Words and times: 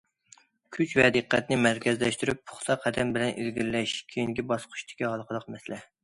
كۈچ 0.75 0.93
ۋە 0.99 1.09
دىققەتنى 1.17 1.57
مەركەزلەشتۈرۈپ، 1.65 2.41
پۇختا 2.51 2.77
قەدەم 2.85 3.11
بىلەن 3.17 3.35
ئىلگىرىلەش 3.43 3.93
كېيىنكى 4.15 4.47
باسقۇچتىكى 4.53 5.07
ھالقىلىق 5.11 5.47
مەسىلە. 5.57 5.79